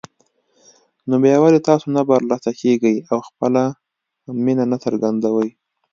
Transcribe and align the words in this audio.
نو 1.07 1.15
بيا 1.23 1.35
ولې 1.39 1.59
تاسو 1.69 1.85
نه 1.95 2.01
برلاسه 2.09 2.51
کېږئ 2.61 2.95
او 3.11 3.17
خپله 3.27 3.63
مينه 4.45 4.63
نه 4.71 4.77
څرګندوئ 4.83 5.49